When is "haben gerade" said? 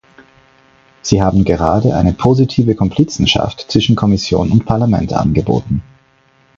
1.21-1.95